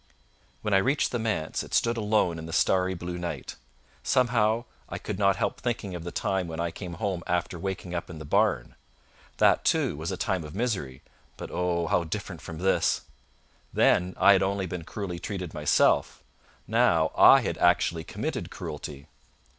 [0.63, 3.55] When I reached the manse, it stood alone in the starry blue night.
[4.01, 7.93] Somehow I could not help thinking of the time when I came home after waking
[7.93, 8.73] up in the barn.
[9.37, 11.03] That, too, was a time of misery,
[11.37, 11.85] but, oh!
[11.85, 13.01] how different from this!
[13.71, 16.23] Then I had only been cruelly treated myself;
[16.65, 19.05] now I had actually committed cruelty.